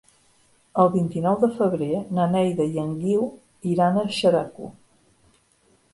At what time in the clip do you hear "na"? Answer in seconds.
2.19-2.25